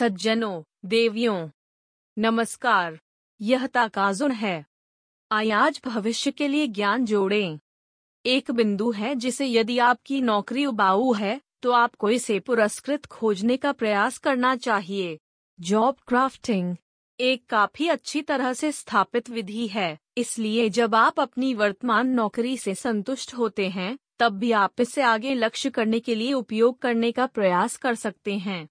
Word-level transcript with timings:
सज्जनों, 0.00 0.62
देवियों, 0.84 1.48
नमस्कार, 2.16 2.98
यह 3.40 3.66
ताकाजुन 3.66 4.30
है। 4.32 4.64
आज 5.30 5.80
भविष्य 5.86 6.30
के 6.30 6.48
लिए 6.48 6.66
ज्ञान 6.66 7.04
जोड़ें। 7.06 7.58
एक 8.26 8.50
बिंदु 8.50 8.90
है 8.90 9.14
जिसे 9.14 9.46
यदि 9.46 9.78
आपकी 9.78 10.20
नौकरी 10.20 10.64
उबाऊ 10.66 11.12
है 11.12 11.40
तो 11.62 11.72
आपको 11.72 12.10
इसे 12.10 12.38
पुरस्कृत 12.40 13.06
खोजने 13.06 13.56
का 13.56 13.72
प्रयास 13.72 14.18
करना 14.18 14.56
चाहिए। 14.56 15.18
जॉब 15.58 15.96
क्राफ्टिंग 16.08 16.76
एक 17.18 17.46
काफ़ी 17.46 17.88
अच्छी 17.88 18.22
तरह 18.22 18.52
से 18.52 18.72
स्थापित 18.72 19.30
विधि 19.30 19.66
है, 19.66 19.98
इसलिए 20.16 20.68
जब 20.68 20.94
आप 20.94 21.20
अपनी 21.20 21.54
वर्तमान 21.54 22.08
नौकरी 22.08 22.56
से 22.56 22.74
संतुष्ट 22.74 23.34
होते 23.34 23.68
हैं, 23.68 23.98
तब 24.18 24.38
भी 24.38 24.52
आप 24.52 24.80
इसे 24.80 25.02
आगे 25.02 25.34
लक्ष्य 25.34 25.70
करने 25.70 26.00
के 26.00 26.14
लिए 26.14 26.32
उपयोग 26.32 26.78
करने 26.78 27.12
का 27.12 27.26
प्रयास 27.26 27.76
कर 27.76 27.94
सकते 27.94 28.38
हैं। 28.38 28.68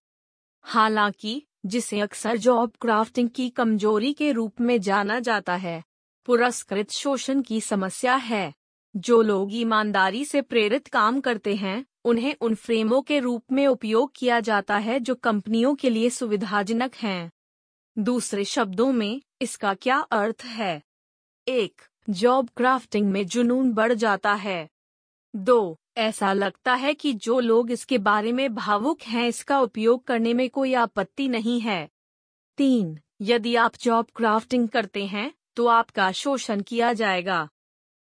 हालाँकि, 0.61 1.45
जिसे 1.65 1.99
अक्सर 1.99 2.37
जॉब 2.37 2.71
क्राफ्टिंग 2.81 3.29
की 3.29 3.49
कमज़ोरी 3.49 4.13
के 4.13 4.31
रूप 4.31 4.61
में 4.61 4.81
जाना 4.81 5.19
जाता 5.19 5.55
है, 5.55 5.83
पुरस्कृत 6.25 6.91
शोषण 6.91 7.41
की 7.41 7.61
समस्या 7.61 8.15
है। 8.15 8.53
जो 8.95 9.21
लोग 9.21 9.53
ईमानदारी 9.53 10.25
से 10.25 10.41
प्रेरित 10.41 10.87
काम 10.87 11.21
करते 11.21 11.55
हैं, 11.55 11.85
उन्हें 12.05 12.35
उन 12.41 12.55
फ्रेमों 12.55 13.01
के 13.01 13.19
रूप 13.19 13.43
में 13.51 13.67
उपयोग 13.67 14.11
किया 14.15 14.39
जाता 14.39 14.77
है 14.77 14.99
जो 14.99 15.15
कंपनियों 15.15 15.75
के 15.75 15.89
लिए 15.89 16.09
सुविधाजनक 16.09 16.95
हैं। 16.95 17.31
दूसरे 17.99 18.45
शब्दों 18.45 18.91
में, 18.91 19.21
इसका 19.41 19.73
क्या 19.73 19.97
अर्थ 19.97 20.41
है? 20.45 20.81
एक 21.47 21.81
जॉब 22.09 22.49
क्राफ्टिंग 22.57 23.11
में 23.11 23.25
जुनून 23.25 23.73
बढ़ 23.73 23.93
जाता 23.93 24.33
है। 24.33 24.69
दो 25.35 25.79
ऐसा 25.99 26.31
लगता 26.33 26.73
है 26.73 26.93
कि 26.93 27.11
जो 27.13 27.39
लोग 27.39 27.71
इसके 27.71 27.97
बारे 27.97 28.31
में 28.31 28.53
भावुक 28.55 29.01
हैं, 29.01 29.27
इसका 29.27 29.59
उपयोग 29.59 30.03
करने 30.03 30.33
में 30.33 30.49
कोई 30.49 30.73
आपत्ति 30.73 31.27
नहीं 31.27 31.59
है। 31.61 31.89
तीन, 32.57 32.97
यदि 33.21 33.55
आप 33.55 33.75
जॉब 33.81 34.07
क्राफ्टिंग 34.15 34.67
करते 34.69 35.05
हैं 35.05 35.31
तो 35.55 35.65
आपका 35.67 36.11
शोषण 36.11 36.61
किया 36.61 36.93
जाएगा। 36.93 37.47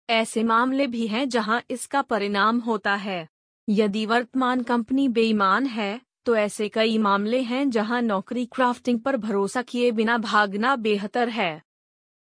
ऐसे 0.09 0.43
मामले 0.43 0.87
भी 0.87 1.07
हैं 1.07 1.27
जहाँ 1.29 1.61
इसका 1.69 2.01
परिणाम 2.01 2.59
होता 2.59 2.95
है। 2.95 3.27
यदि 3.67 4.05
वर्तमान 4.05 4.63
कंपनी 4.63 5.07
बेईमान 5.09 5.65
है 5.65 6.01
तो 6.25 6.35
ऐसे 6.35 6.69
कई 6.69 6.97
मामले 6.97 7.41
हैं 7.41 7.69
जहाँ 7.69 8.01
नौकरी 8.01 8.45
क्राफ्टिंग 8.45 8.99
पर 8.99 9.17
भरोसा 9.17 9.61
किए 9.61 9.91
बिना 9.91 10.17
भागना 10.17 10.75
बेहतर 10.75 11.29
है। 11.29 11.61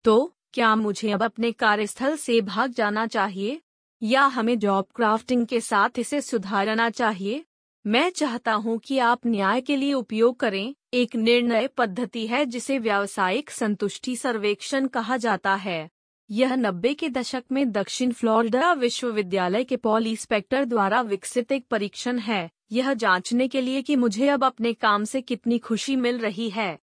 तो 0.04 0.34
क्या 0.54 0.74
मुझे 0.76 1.10
अब 1.10 1.22
अपने 1.22 1.52
कार्यस्थल 1.52 2.16
से 2.16 2.40
भाग 2.40 2.72
जाना 2.72 3.06
चाहिए? 3.06 3.60
या 4.02 4.22
हमें 4.22 4.58
जॉब 4.58 4.86
क्राफ्टिंग 4.94 5.46
के 5.46 5.60
साथ 5.60 5.98
इसे 5.98 6.20
सुधारना 6.20 6.90
चाहिए? 6.90 7.44
मैं 7.86 8.10
चाहता 8.10 8.52
हूँ 8.52 8.78
कि 8.78 8.98
आप 8.98 9.26
न्याय 9.26 9.60
के 9.60 9.76
लिए 9.76 9.92
उपयोग 9.92 10.40
करें। 10.40 10.74
एक 10.94 11.16
निर्णय 11.16 11.66
पद्धति 11.66 12.26
है 12.26 12.46
जिसे 12.46 12.78
व्यावसायिक 12.78 13.50
संतुष्टि 13.50 14.16
सर्वेक्षण 14.16 14.86
कहा 14.86 15.16
जाता 15.16 15.54
है। 15.54 15.90
यह 16.30 16.54
नब्बे 16.56 16.94
के 16.94 17.08
दशक 17.08 17.44
में 17.52 17.72
दक्षिण 17.72 18.12
फ्लोरिडा 18.12 18.72
विश्वविद्यालय 18.72 19.64
के 19.64 19.76
पॉल 19.76 20.06
इंस्पेक्टर 20.06 20.64
द्वारा 20.64 21.00
विकसित 21.00 21.52
एक 21.52 21.66
परीक्षण 21.66 22.18
है। 22.18 22.50
यह 22.72 22.94
जांचने 22.94 23.48
के 23.48 23.60
लिए 23.60 23.82
कि 23.82 23.96
मुझे 23.96 24.28
अब 24.28 24.44
अपने 24.44 24.72
काम 24.72 25.04
से 25.04 25.20
कितनी 25.20 25.58
खुशी 25.58 25.96
मिल 25.96 26.18
रही 26.18 26.50
है। 26.50 26.78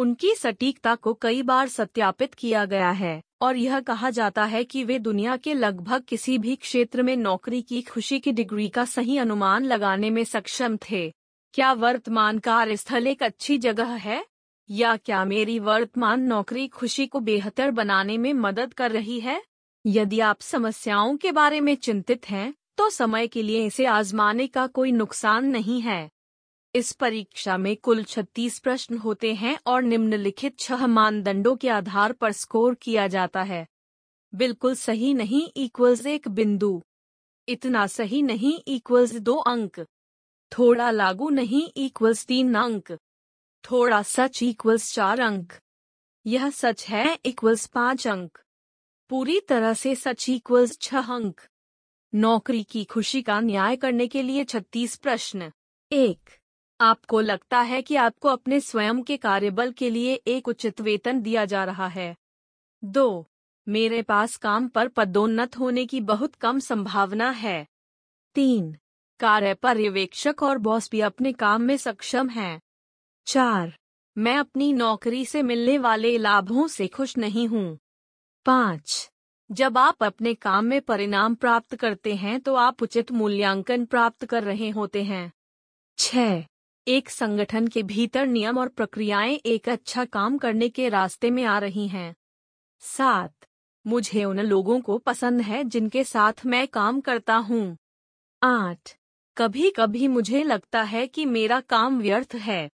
उनकी 0.00 0.34
सटीकता 0.34 0.94
को 0.94 1.12
कई 1.14 1.42
बार 1.42 1.68
सत्यापित 1.68 2.34
किया 2.34 2.64
गया 2.64 2.90
है, 2.90 3.22
और 3.42 3.56
यह 3.56 3.80
कहा 3.80 4.10
जाता 4.10 4.44
है 4.44 4.62
कि 4.64 4.84
वे 4.84 4.98
दुनिया 4.98 5.36
के 5.36 5.54
लगभग 5.54 6.02
किसी 6.02 6.36
भी 6.38 6.54
क्षेत्र 6.56 7.02
में 7.02 7.16
नौकरी 7.16 7.62
की 7.62 7.80
खुशी 7.82 8.18
की 8.20 8.32
डिग्री 8.32 8.68
का 8.68 8.84
सही 8.84 9.16
अनुमान 9.18 9.64
लगाने 9.64 10.10
में 10.10 10.22
सक्षम 10.24 10.76
थे। 10.90 11.12
क्या 11.54 11.72
वर्तमान 11.72 12.38
कार्यस्थल 12.38 13.06
एक 13.06 13.22
अच्छी 13.22 13.58
जगह 13.58 13.92
है? 13.96 14.24
या 14.70 14.96
क्या 14.96 15.24
मेरी 15.24 15.58
वर्तमान 15.58 16.22
नौकरी 16.22 16.66
खुशी 16.68 17.06
को 17.06 17.20
बेहतर 17.20 17.70
बनाने 17.70 18.16
में 18.18 18.32
मदद 18.32 18.74
कर 18.74 18.90
रही 18.90 19.20
है? 19.20 19.42
यदि 19.84 20.20
आप 20.20 20.40
समस्याओं 20.40 21.16
के 21.16 21.32
बारे 21.32 21.60
में 21.60 21.74
चिंतित 21.74 22.28
हैं 22.30 22.54
तो 22.76 22.88
समय 22.90 23.26
के 23.26 23.42
लिए 23.42 23.66
इसे 23.66 23.84
आजमाने 23.86 24.46
का 24.46 24.66
कोई 24.66 24.92
नुकसान 24.92 25.46
नहीं 25.46 25.80
है। 25.80 26.10
इस 26.74 26.92
परीक्षा 26.92 27.56
में 27.56 27.76
कुल 27.76 28.04
36 28.04 28.58
प्रश्न 28.58 28.98
होते 28.98 29.34
हैं 29.34 29.58
और 29.66 29.82
निम्नलिखित 29.82 30.58
छह 30.58 30.86
मानदंडों 30.86 31.56
के 31.56 31.68
आधार 31.68 32.12
पर 32.12 32.32
स्कोर 32.32 32.74
किया 32.74 33.06
जाता 33.06 33.42
है। 33.42 33.66
बिल्कुल 34.34 34.74
सही 34.74 35.14
नहीं 35.14 35.50
इक्वल्स 35.56 36.06
एक 36.06 36.28
बिंदु। 36.28 36.82
इतना 37.48 37.86
सही 37.86 38.22
नहीं 38.22 38.60
इक्वल्स 38.68 39.14
दो 39.14 39.34
अंक। 39.34 39.80
थोड़ा 40.58 40.90
लागू 40.90 41.30
नहीं 41.30 41.70
इक्वल्स 41.76 42.26
तीन 42.26 42.54
अंक। 42.54 42.92
थोड़ा 43.70 44.02
सच 44.02 44.42
इक्वल्स 44.42 44.94
चार 44.94 45.20
अंक। 45.20 45.52
यह 46.26 46.50
सच 46.50 46.86
है 46.88 47.18
इक्वल्स 47.24 47.66
पाँच 47.66 48.08
अंक। 48.08 48.38
पूरी 49.08 49.40
तरह 49.40 49.74
से 49.74 49.94
सच 49.94 50.28
इक्वल्स 50.28 50.78
छह 50.78 51.00
अंक। 51.00 51.40
नौकरी 52.14 52.62
की 52.62 52.84
खुशी 52.84 53.22
का 53.22 53.40
न्याय 53.40 53.76
करने 53.76 54.06
के 54.06 54.22
लिए 54.22 54.44
छत्तीस 54.44 54.96
प्रश्न। 54.96 55.52
एक 55.92 56.39
आपको 56.80 57.20
लगता 57.20 57.60
है 57.60 57.82
कि 57.82 57.96
आपको 57.96 58.28
अपने 58.28 58.60
स्वयं 58.60 59.02
के 59.02 59.16
कार्यबल 59.16 59.72
के 59.72 59.90
लिए 59.90 60.14
एक 60.26 60.48
उचित 60.48 60.80
वेतन 60.80 61.20
दिया 61.20 61.44
जा 61.44 61.64
रहा 61.64 61.86
है। 61.86 62.16
दो, 62.84 63.26
मेरे 63.68 64.02
पास 64.02 64.36
काम 64.36 64.68
पर 64.68 64.88
पदोन्नत 64.88 65.58
होने 65.58 65.86
की 65.86 66.00
बहुत 66.00 66.34
कम 66.34 66.58
संभावना 66.58 67.30
है। 67.30 67.66
तीन, 68.34 68.76
कार्य 69.20 69.54
पर्यवेक्षक 69.54 70.42
और 70.42 70.58
बॉस 70.58 70.90
भी 70.90 71.00
अपने 71.00 71.32
काम 71.32 71.62
में 71.62 71.76
सक्षम 71.76 72.28
हैं। 72.28 72.60
चार, 73.26 73.76
मैं 74.16 74.36
अपनी 74.36 74.72
नौकरी 74.72 75.24
से 75.24 75.42
मिलने 75.42 75.78
वाले 75.78 76.18
लाभों 76.18 76.66
से 76.68 76.86
खुश 76.86 77.16
नहीं 77.18 77.48
हूँ। 77.48 77.78
पाँच, 78.46 79.10
जब 79.50 79.78
आप 79.78 80.02
अपने 80.02 80.34
काम 80.34 80.64
में 80.64 80.80
परिणाम 80.80 81.34
प्राप्त 81.34 81.76
करते 81.76 82.14
हैं 82.14 82.40
तो 82.40 82.54
आप 82.54 82.82
उचित 82.82 83.12
मूल्यांकन 83.12 83.84
प्राप्त 83.84 84.24
कर 84.24 84.44
रहे 84.44 84.70
होते 84.70 85.02
हैं। 85.02 85.32
छह 85.98 86.49
एक 86.88 87.10
संगठन 87.10 87.66
के 87.66 87.82
भीतर 87.82 88.26
नियम 88.26 88.58
और 88.58 88.68
प्रक्रियाएँ 88.68 89.34
एक 89.34 89.68
अच्छा 89.68 90.04
काम 90.04 90.38
करने 90.38 90.68
के 90.68 90.88
रास्ते 90.88 91.30
में 91.30 91.44
आ 91.44 91.58
रही 91.58 91.88
हैं। 91.88 92.14
सात, 92.80 93.34
मुझे 93.86 94.24
उन 94.24 94.40
लोगों 94.40 94.80
को 94.80 94.98
पसंद 94.98 95.40
है 95.40 95.64
जिनके 95.64 96.04
साथ 96.04 96.32
मैं 96.46 96.68
काम 96.68 97.00
करता 97.00 97.36
हूँ। 97.36 97.76
आठ 98.42 98.96
कभी 99.36 99.70
कभी 99.70 100.08
मुझे 100.08 100.42
लगता 100.42 100.82
है 100.82 101.06
कि 101.06 101.24
मेरा 101.24 101.60
काम 101.60 102.00
व्यर्थ 102.00 102.34
है। 102.34 102.70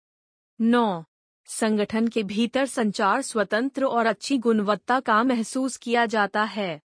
नौ, 0.61 1.05
संगठन 1.47 2.09
के 2.09 2.23
भीतर 2.23 2.67
संचार 2.67 3.23
स्वतंत्र 3.23 3.85
और 3.85 4.07
अच्छी 4.07 4.39
गुणवत्ता 4.39 5.01
का 5.01 5.23
महसूस 5.23 5.77
किया 5.77 6.07
जाता 6.07 6.43
है। 6.43 6.81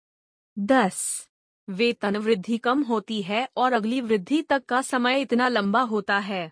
दस, 0.59 1.29
वेतन 1.69 2.17
वृद्धि 2.17 2.57
कम 2.57 2.83
होती 2.83 3.21
है 3.21 3.49
और 3.57 3.73
अगली 3.73 4.01
वृद्धि 4.01 4.41
तक 4.41 4.65
का 4.65 4.81
समय 4.81 5.21
इतना 5.21 5.47
लंबा 5.47 5.81
होता 5.81 6.17
है। 6.19 6.51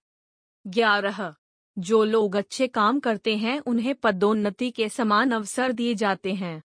ग्यारह। 0.68 1.36
जो 1.78 2.04
लोग 2.04 2.36
अच्छे 2.36 2.68
काम 2.68 3.00
करते 3.00 3.38
हैं, 3.38 3.60
उन्हें 3.60 3.96
पदोन्नति 3.96 4.72
के 4.72 4.90
समान 4.90 5.32
अवसर 5.32 5.72
दिए 5.72 5.96
जाते 5.96 6.34
हैं। 6.34 6.64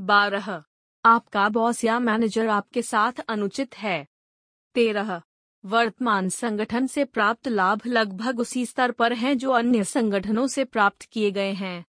बारह। 0.00 0.62
आपका 1.04 1.48
बॉस 1.48 1.84
या 1.84 1.98
मैनेजर 1.98 2.48
आपके 2.48 2.82
साथ 2.82 3.12
अनुचित 3.28 3.78
है। 3.78 4.06
तेरह। 4.74 5.22
वर्तमान 5.64 6.28
संगठन 6.28 6.86
से 6.86 7.04
प्राप्त 7.04 7.48
लाभ 7.48 7.80
लगभग 7.86 8.40
उसी 8.40 8.66
स्तर 8.66 8.90
पर 8.90 9.12
हैं 9.12 9.38
जो 9.38 9.50
अन्य 9.50 9.84
संगठनों 9.84 10.46
से 10.46 10.64
प्राप्त 10.64 11.02
किए 11.02 11.30
गए 11.30 11.52
हैं। 11.52 11.84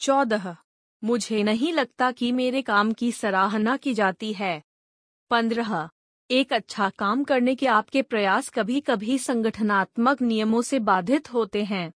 चौदह। 0.00 0.56
मुझे 1.04 1.42
नहीं 1.42 1.72
लगता 1.72 2.12
कि 2.12 2.32
मेरे 2.32 2.62
काम 2.62 2.92
की 2.92 3.12
सराहना 3.12 3.76
की 3.76 3.94
जाती 3.94 4.32
है। 4.32 4.62
पंद्रह। 5.30 5.88
एक 6.32 6.52
अच्छा 6.52 6.90
काम 6.90 7.24
करने 7.24 7.54
के 7.54 7.66
आपके 7.66 8.02
प्रयास 8.02 8.48
कभी 8.48 8.80
कभी 8.80 9.18
संगठनात्मक 9.18 10.22
नियमों 10.22 10.62
से 10.62 10.78
बाधित 10.78 11.32
होते 11.32 11.64
हैं। 11.64 11.92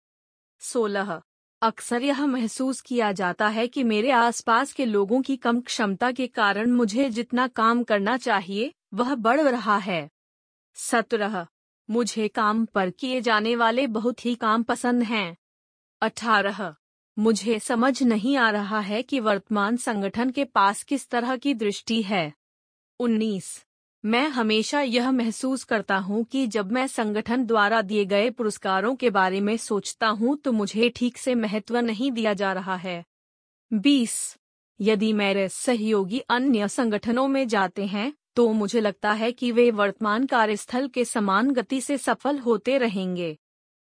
सोलह, 0.61 1.23
अक्सर 1.63 2.03
यह 2.03 2.27
महसूस 2.27 2.81
किया 2.81 3.13
जाता 3.13 3.49
है 3.49 3.69
कि 3.69 3.85
मेरे 3.85 4.11
आसपास 4.11 4.73
के 4.73 4.85
लोगों 4.85 5.23
की 5.23 5.37
कम 5.37 5.61
क्षमता 5.61 6.13
के 6.13 6.27
कारण 6.27 6.71
मुझे 6.71 7.11
जितना 7.11 7.47
काम 7.49 7.83
करना 7.83 8.17
चाहिए, 8.17 8.73
वह 8.95 9.15
बढ़ 9.15 9.41
रहा 9.41 9.77
है। 9.77 10.11
सत्रह, 10.75 11.47
मुझे 11.91 12.29
काम 12.29 12.65
पर 12.65 12.91
किए 12.91 13.21
जाने 13.21 13.57
वाले 13.57 13.87
बहुत 13.87 14.27
ही 14.27 14.35
काम 14.35 14.63
पसंद 14.63 15.03
हैं। 15.03 15.37
अठारह, 16.03 16.75
मुझे 17.19 17.59
समझ 17.59 18.03
नहीं 18.03 18.37
आ 18.37 18.51
रहा 18.51 18.81
है 18.81 19.03
कि 19.03 19.21
वर्तमान 19.21 19.77
संगठन 19.77 20.31
के 20.31 20.45
पास 20.45 20.83
किस 20.83 21.09
तरह 21.09 21.37
की 21.37 21.55
दृष्टि 21.55 22.03
है। 22.03 22.33
उन्नीस 23.01 23.65
मैं 24.05 24.29
हमेशा 24.29 24.81
यह 24.81 25.11
महसूस 25.11 25.63
करता 25.65 25.97
हूँ 25.97 26.23
कि 26.25 26.47
जब 26.47 26.73
मैं 26.73 26.87
संगठन 26.87 27.45
द्वारा 27.45 27.81
दिए 27.83 28.05
गए 28.05 28.31
पुरस्कारों 28.31 28.95
के 28.97 29.11
बारे 29.11 29.41
में 29.41 29.57
सोचता 29.57 30.09
हूँ 30.09 30.37
तो 30.37 30.53
मुझे 30.53 30.89
ठीक 30.89 31.19
से 31.19 31.35
महत्व 31.35 31.79
नहीं 31.79 32.11
दिया 32.13 32.35
जा 32.35 32.53
रहा 32.53 32.75
है। 32.77 33.05
बीस, 33.71 34.37
यदि 34.81 35.13
मेरे 35.13 35.49
सहयोगी 35.49 36.19
अन्य 36.19 36.69
संगठनों 36.69 37.27
में 37.29 37.47
जाते 37.49 37.87
हैं 37.87 38.13
तो 38.35 38.53
मुझे 38.53 38.81
लगता 38.81 39.13
है 39.13 39.31
कि 39.33 39.51
वे 39.53 39.71
वर्तमान 39.71 40.27
कार्यस्थल 40.27 40.89
के 40.89 41.05
समान 41.05 41.51
गति 41.51 41.81
से 41.81 41.99
सफल 41.99 42.39
होते 42.39 42.77
रहेंगे। 42.79 43.37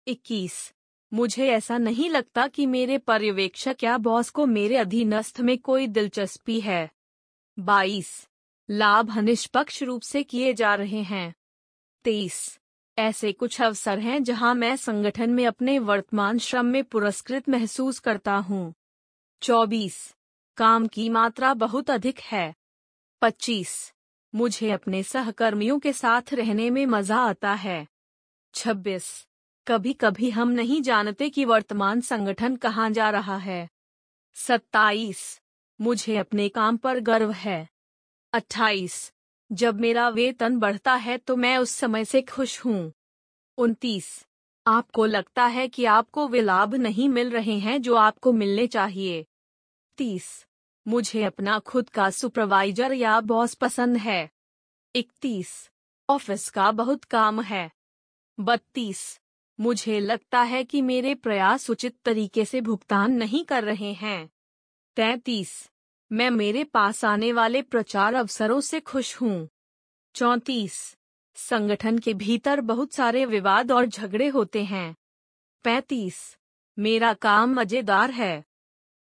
इक्कीस, 0.07 0.73
मुझे 1.11 1.47
ऐसा 1.47 1.77
नहीं 1.77 2.09
लगता 2.09 2.47
कि 2.47 2.65
मेरे 2.65 2.97
पर्यवेक्षक 2.97 3.83
या 3.83 3.97
बॉस 3.99 4.29
को 4.29 4.45
मेरे 4.45 4.77
अधीनस्थ 4.77 5.41
में 5.41 5.57
कोई 5.57 5.87
दिलचस्पी 5.87 6.59
है। 6.59 6.89
बाईस 7.57 8.28
लाभ 8.71 9.17
निष्पक्ष 9.17 9.83
रूप 9.83 10.01
से 10.01 10.23
किए 10.23 10.53
जा 10.53 10.75
रहे 10.75 11.01
हैं। 11.01 11.33
तेईस। 12.03 12.59
ऐसे 12.97 13.31
कुछ 13.31 13.61
अवसर 13.61 13.99
हैं 13.99 14.23
जहाँ 14.23 14.55
मैं 14.55 14.75
संगठन 14.75 15.29
में 15.29 15.47
अपने 15.47 15.79
वर्तमान 15.79 16.37
श्रम 16.37 16.65
में 16.65 16.83
पुरस्कृत 16.83 17.49
महसूस 17.49 17.99
करता 17.99 18.35
हूँ। 18.35 18.73
चौबीस। 19.41 20.15
काम 20.57 20.87
की 20.87 21.09
मात्रा 21.09 21.53
बहुत 21.53 21.89
अधिक 21.89 22.19
है। 22.19 22.55
पच्चीस। 23.21 23.93
मुझे 24.35 24.71
अपने 24.71 25.03
सहकर्मियों 25.03 25.79
के 25.79 25.93
साथ 25.93 26.33
रहने 26.33 26.69
में 26.69 26.85
मज़ा 26.85 27.17
आता 27.17 27.53
है। 27.53 27.87
छब्बीस। 28.53 29.27
कभी 29.67 29.93
कभी 29.93 30.29
हम 30.29 30.49
नहीं 30.49 30.81
जानते 30.81 31.29
कि 31.29 31.45
वर्तमान 31.45 32.01
संगठन 32.01 32.55
कहाँ 32.55 32.89
जा 32.89 33.09
रहा 33.09 33.37
है। 33.37 33.69
सत्ताईस। 34.33 35.41
मुझे 35.81 36.17
अपने 36.17 36.49
काम 36.49 36.77
पर 36.77 36.99
गर्व 36.99 37.31
है। 37.31 37.69
अट्ठाईस। 38.33 39.13
जब 39.51 39.79
मेरा 39.79 40.09
वेतन 40.09 40.57
बढ़ता 40.57 40.93
है 40.93 41.17
तो 41.17 41.35
मैं 41.35 41.57
उस 41.57 41.71
समय 41.71 42.05
से 42.05 42.21
खुश 42.21 42.65
हूँ। 42.65 42.93
उनतीस। 43.57 44.27
आपको 44.67 45.05
लगता 45.05 45.45
है 45.45 45.67
कि 45.67 45.85
आपको 45.85 46.27
वे 46.27 46.41
लाभ 46.41 46.75
नहीं 46.75 47.09
मिल 47.09 47.29
रहे 47.29 47.57
हैं 47.59 47.81
जो 47.81 47.95
आपको 47.95 48.31
मिलने 48.31 48.67
चाहिए। 48.67 49.25
तीस। 49.97 50.45
मुझे 50.87 51.23
अपना 51.23 51.59
खुद 51.59 51.89
का 51.89 52.09
सुपरवाइजर 52.09 52.93
या 52.93 53.21
बॉस 53.21 53.53
पसंद 53.53 53.97
है। 53.97 54.29
इकतीस। 54.95 55.69
ऑफ़िस 56.09 56.49
का 56.49 56.71
बहुत 56.71 57.03
काम 57.03 57.41
है। 57.41 57.71
बत्तीस। 58.39 59.19
मुझे 59.59 59.99
लगता 59.99 60.41
है 60.41 60.63
कि 60.63 60.81
मेरे 60.81 61.15
प्रयास 61.15 61.69
उचित 61.69 61.97
तरीके 62.05 62.45
से 62.45 62.61
भुगतान 62.61 63.11
नहीं 63.11 63.45
कर 63.45 63.63
रहे 63.63 63.93
हैं। 63.93 64.29
तैतीस। 64.95 65.69
मैं 66.11 66.29
मेरे 66.29 66.63
पास 66.63 67.05
आने 67.05 67.33
वाले 67.33 67.61
प्रचार 67.61 68.13
अवसरों 68.13 68.61
से 68.61 68.79
खुश 68.79 69.21
हूँ। 69.21 69.49
चौंतीस। 70.15 70.97
संगठन 71.35 71.99
के 71.99 72.13
भीतर 72.13 72.61
बहुत 72.61 72.93
सारे 72.93 73.25
विवाद 73.25 73.71
और 73.71 73.85
झगड़े 73.85 74.27
होते 74.27 74.63
हैं। 74.63 74.95
पैतीस। 75.63 76.37
मेरा 76.79 77.13
काम 77.13 77.53
मज़ेदार 77.53 78.11
है। 78.11 78.43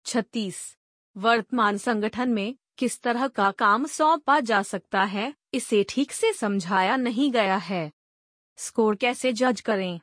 छत्तीस। 0.06 0.76
वर्तमान 1.16 1.78
संगठन 1.78 2.28
में 2.28 2.56
किस 2.78 3.00
तरह 3.02 3.28
का 3.28 3.50
काम 3.50 3.86
सौंपा 3.86 4.40
जा 4.40 4.62
सकता 4.62 5.04
है, 5.04 5.34
इसे 5.54 5.86
ठीक 5.88 6.12
से 6.12 6.32
समझाया 6.32 6.96
नहीं 6.96 7.32
गया 7.32 7.56
है। 7.56 7.92
स्कोर 8.56 8.96
कैसे 8.96 9.32
जज 9.32 9.60
करें? 9.60 10.00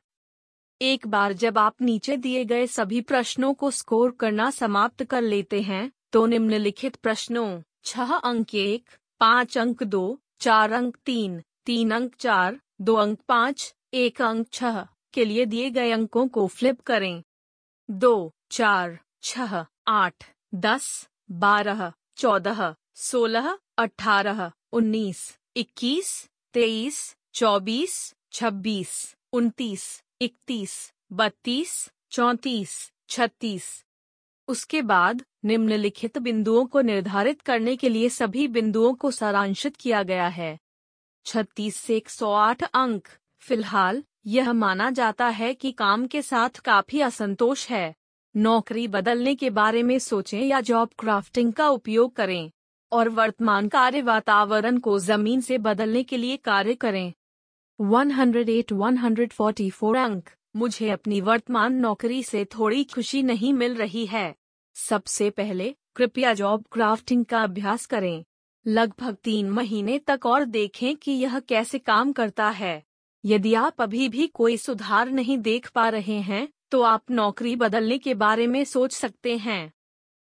एक 0.82 1.08
बार 1.08 1.34
जब 1.34 1.58
आप 1.58 1.82
नीचे 1.82 2.18
दिए 2.18 2.46
गए 2.46 2.68
सभी 2.68 3.02
प्रश्नों 3.02 3.54
को 3.54 3.72
स्कोर 3.72 4.12
करना 4.12 4.52
समाप्त 4.52 5.04
कर 5.04 5.22
लेते 5.22 5.62
हैं 5.62 5.92
तो 6.14 6.26
निम्नलिखित 6.26 6.96
प्रश्नों, 6.96 7.62
छह 7.84 8.14
अंक 8.14 8.56
एक, 8.56 8.90
पाँच 9.20 9.58
अंक 9.58 9.84
दो, 9.84 10.20
चार 10.40 10.72
अंक 10.72 10.98
तीन 11.06 11.42
तीन 11.66 11.92
अंक 11.92 12.16
चार, 12.16 12.60
दो 12.82 12.96
अंक 12.96 13.20
पाँच, 13.28 13.76
एक 13.94 14.22
अंक 14.22 14.48
छह 14.54 14.88
के 15.14 15.26
लिए 15.26 15.46
दिए 15.46 15.70
गए 15.70 15.92
अंकों 15.92 16.28
को 16.28 16.48
फ्लिप 16.48 16.82
करें। 16.82 17.24
दो, 17.92 18.34
चार, 18.52 19.00
छह, 19.24 19.66
आठ, 19.88 20.24
दस, 20.56 21.10
बारह, 21.32 21.92
चौदह, 22.18 22.76
सोलह, 22.96 23.58
अठारह, 23.78 24.52
उन्नीस, 24.74 25.38
इक्कीस, 25.56 26.30
तेईस, 26.54 27.16
चौबीस, 27.34 28.16
छब्बीस, 28.32 29.16
उनतीस, 29.34 30.04
इकतीस, 30.22 30.94
बत्तीस, 31.14 31.90
चौंतीस, 32.12 32.92
छत्तीस 33.10 33.86
उसके 34.48 34.82
बाद 34.82 35.24
निम्नलिखित 35.46 36.18
बिंदुओं 36.18 36.66
को 36.66 36.82
निर्धारित 36.82 37.42
करने 37.42 37.76
के 37.76 37.90
लिए 37.90 38.10
सभी 38.10 38.48
बिंदुओं 38.48 38.94
को 38.94 39.12
सारांशित 39.12 39.76
किया 39.76 40.04
गया 40.04 40.28
है। 40.28 40.60
छत्तीस 41.26 41.76
से 41.76 41.98
एक 41.98 42.10
सौ 42.10 42.32
आठ 42.32 42.64
अंक। 42.64 43.08
फ़िलहाल, 43.40 44.04
यह 44.26 44.54
माना 44.54 44.92
जाता 44.92 45.28
है 45.28 45.54
कि 45.54 45.72
काम 45.72 46.08
के 46.08 46.22
साथ 46.22 46.50
काफ़ी 46.50 47.02
असंतोष 47.02 47.70
है। 47.70 47.96
नौकरी 48.38 48.88
बदलने 48.88 49.36
के 49.36 49.50
बारे 49.50 49.84
में 49.84 50.00
सोचें 50.00 50.42
या 50.42 50.62
जॉब 50.62 50.90
क्राफ्टिंग 51.00 51.54
का 51.54 51.70
उपयोग 51.70 52.16
करें, 52.16 52.52
और 52.92 53.10
वर्तमान 53.10 53.68
कार्य 53.68 54.02
वातावरण 54.02 54.78
को 54.78 55.00
ज़मीन 55.00 55.42
से 55.42 55.58
बदलने 55.58 56.04
के 56.04 56.18
लिए 56.18 56.38
कार्य 56.38 56.76
करें। 56.76 57.14
108-144 57.80 59.96
अंक। 59.96 60.30
मुझे 60.56 60.90
अपनी 60.90 61.22
वर्तमान 61.22 61.74
नौकरी 61.74 62.24
से 62.24 62.46
थोड़ी 62.46 62.84
खुशी 62.84 63.24
नहीं 63.24 63.54
मिल 63.54 63.76
रही 63.76 64.06
है। 64.06 64.36
सबसे 64.76 65.30
पहले 65.30 65.76
कृपया 65.96 66.34
जॉब 66.34 66.66
क्राफ्टिंग 66.72 67.26
का 67.26 67.44
अभ्यास 67.44 67.86
करें। 67.86 68.24
लगभग 68.68 69.16
तीन 69.16 69.50
महीने 69.50 70.00
तक 70.00 70.26
और 70.26 70.46
देखें 70.46 70.96
कि 70.96 71.12
यह 71.12 71.40
कैसे 71.40 71.80
काम 71.80 72.12
करता 72.12 72.50
है। 72.50 72.84
यदि 73.26 73.54
आप 73.54 73.82
अभी 73.82 74.10
भी 74.10 74.28
कोई 74.28 74.58
सुधार 74.58 75.10
नहीं 75.10 75.38
देख 75.38 75.70
पा 75.70 75.90
रहे 75.90 76.20
हैं 76.22 76.48
तो 76.72 76.82
आप 76.82 77.12
नौकरी 77.12 77.56
बदलने 77.56 77.98
के 77.98 78.14
बारे 78.14 78.48
में 78.48 78.64
सोच 78.66 78.94
सकते 78.94 79.38
हैं। 79.38 79.72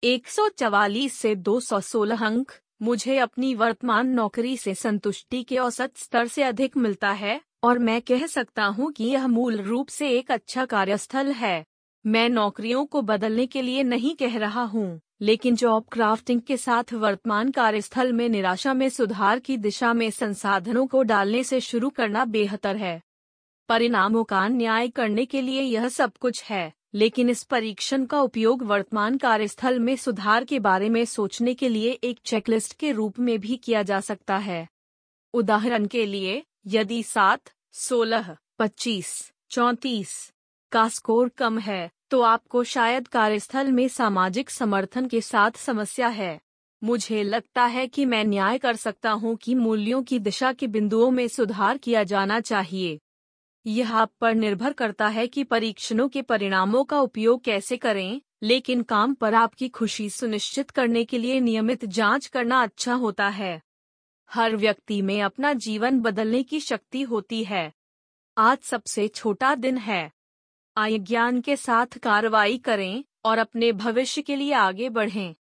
144 0.03 1.13
से 1.13 1.35
216 1.35 2.27
अंक, 2.27 2.53
मुझे 2.83 3.19
अपनी 3.19 3.55
वर्तमान 3.55 4.09
नौकरी 4.09 4.57
से 4.57 4.75
संतुष्टि 4.75 5.43
के 5.43 5.59
औसत 5.59 5.97
स्तर 5.97 6.27
से 6.27 6.43
अधिक 6.43 6.77
मिलता 6.77 7.11
है। 7.11 7.41
और 7.63 7.79
मैं 7.79 8.01
कह 8.03 8.27
सकता 8.27 8.65
हूँ 8.65 8.91
कि 8.93 9.05
यह 9.05 9.27
मूल 9.27 9.61
रूप 9.61 9.89
से 9.89 10.11
एक 10.11 10.31
अच्छा 10.31 10.65
कार्यस्थल 10.65 11.31
है। 11.33 11.65
मैं 12.05 12.29
नौकरियों 12.29 12.85
को 12.87 13.03
बदलने 13.03 13.47
के 13.47 13.63
लिए 13.63 13.83
नहीं 13.83 14.15
कह 14.17 14.37
रहा 14.39 14.63
हूँ, 14.65 15.01
लेकिन 15.21 15.57
जॉब 15.57 15.85
क्राफ्टिंग 15.93 16.41
के 16.41 16.57
साथ 16.57 16.93
वर्तमान 16.93 17.51
कार्यस्थल 17.51 18.13
में 18.13 18.29
निराशा 18.29 18.75
में 18.75 18.89
सुधार 18.89 19.39
की 19.39 19.57
दिशा 19.57 19.93
में 19.93 20.11
संसाधनों 20.11 20.87
को 20.87 21.03
डालने 21.03 21.43
से 21.45 21.61
शुरू 21.61 21.91
करना 21.91 22.25
बेहतर 22.25 22.77
है। 22.77 23.01
परिणामों 23.69 24.25
का 24.25 24.47
न्याय 24.49 24.89
करने 24.89 25.25
के 25.25 25.41
लिए 25.41 25.63
यह 25.63 25.89
सब 25.89 26.17
कुछ 26.17 26.43
है, 26.45 26.73
लेकिन 26.95 27.31
इस 27.31 27.43
परीक्षण 27.43 28.05
का 28.05 28.21
उपयोग 28.21 28.63
वर्तमान 28.63 29.17
कार्यस्थल 29.17 29.81
में 29.81 29.95
सुधार 29.97 30.45
के 30.45 30.59
बारे 30.61 30.89
में 30.89 31.05
सोचने 31.05 31.55
के 31.55 31.69
लिए 31.69 31.91
एक 32.05 32.19
चेकलिस्ट 32.25 32.73
के 32.73 32.93
रूप 32.93 33.19
में 33.19 33.39
भी 33.39 33.57
किया 33.57 33.83
जा 33.83 34.01
सकता 34.01 34.37
है। 34.39 34.67
उदाहरण 35.35 35.87
के 35.87 36.05
लिए 36.07 36.43
यदि 36.67 37.03
सात, 37.03 37.51
सोलह, 37.73 38.37
पच्चीस, 38.59 39.33
चौंतीस 39.51 40.33
का 40.73 40.89
स्कोर 40.89 41.29
कम 41.29 41.59
है 41.59 41.91
तो 42.11 42.21
आपको 42.21 42.65
शायद 42.65 43.09
कार्यस्थल 43.09 43.73
में 43.73 43.89
सामाजिक 43.89 44.51
समर्थन 44.51 45.07
के 45.07 45.21
साथ 45.21 45.51
समस्या 45.51 46.09
है। 46.09 46.41
मुझे 46.83 47.23
लगता 47.23 47.65
है 47.65 47.87
कि 47.87 48.05
मैं 48.05 48.25
न्याय 48.25 48.59
कर 48.59 48.77
सकता 48.77 49.11
हूँ 49.11 49.37
कि 49.37 49.55
मूल्यों 49.55 50.03
की 50.03 50.19
दिशा 50.19 50.53
के 50.53 50.67
बिंदुओं 50.67 51.11
में 51.11 51.29
सुधार 51.29 51.79
किया 51.79 52.03
जाना 52.05 52.41
चाहिए। 52.41 52.99
यह 53.67 53.95
आप 53.95 54.13
पर 54.21 54.35
निर्भर 54.35 54.73
करता 54.73 55.09
है 55.09 55.27
कि 55.27 55.45
परीक्षणों 55.45 56.09
के 56.09 56.23
परिणामों 56.23 56.85
का 56.85 57.01
उपयोग 57.01 57.43
कैसे 57.43 57.77
करें, 57.77 58.21
लेकिन 58.43 58.83
काम 58.83 59.15
पर 59.15 59.35
आपकी 59.35 59.69
खुशी 59.69 60.11
सुनिश्चित 60.11 60.71
करने 60.71 61.05
के 61.05 61.19
लिए 61.19 61.41
नियमित 61.41 61.85
जाँच 61.85 62.27
करना 62.27 62.63
अच्छा 62.63 62.95
होता 62.95 63.29
है। 63.29 63.61
हर 64.31 64.57
व्यक्ति 64.57 65.03
में 65.03 65.23
अपना 65.23 65.53
जीवन 65.53 66.01
बदलने 66.01 66.43
की 66.43 66.61
शक्ति 66.61 67.03
होती 67.03 67.45
है। 67.45 67.73
आज 68.39 68.59
सबसे 68.59 69.09
छोटा 69.09 69.55
दिन 69.55 69.79
है। 69.79 70.13
आय 70.77 70.99
ज्ञान 70.99 71.41
के 71.41 71.57
साथ 71.57 71.87
कार्रवाई 71.87 72.59
करें 72.59 73.05
और 73.25 73.39
अपने 73.39 73.73
भविष्य 73.73 74.23
के 74.23 74.37
लिए 74.37 74.53
आगे 74.53 74.89
बढ़ें। 74.89 75.35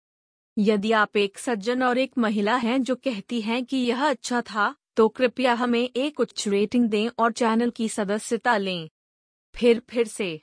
यदि 0.58 0.92
आप 0.92 1.16
एक 1.16 1.38
सज्जन 1.38 1.82
और 1.82 1.98
एक 1.98 2.18
महिला 2.18 2.56
हैं 2.56 2.82
जो 2.82 2.94
कहती 2.94 3.40
हैं 3.40 3.64
कि 3.64 3.76
यह 3.76 4.08
अच्छा 4.08 4.40
था 4.40 4.74
तो 4.96 5.08
कृपया 5.08 5.54
हमें 5.54 5.90
एक 5.96 6.20
उच्च 6.20 6.48
रेटिंग 6.48 6.88
दें 6.88 7.08
और 7.18 7.32
चैनल 7.32 7.70
की 7.70 7.88
सदस्यता 7.88 8.56
लें। 8.56 8.90
फिर 9.54 9.82
फिर 9.88 10.06
से। 10.06 10.40